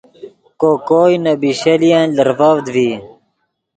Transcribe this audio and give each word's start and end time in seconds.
کو 0.59 0.69
کوئے 0.87 1.15
نے 1.23 1.33
بیشَلۡیَنۡ 1.41 2.13
لرڤڤد 2.17 2.65
ڤی 2.73 2.89